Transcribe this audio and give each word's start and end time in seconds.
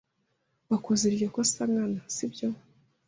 Wakoze 0.69 1.03
iryo 1.07 1.27
kosa 1.35 1.61
nkana, 1.71 2.01
sibyo? 2.15 2.47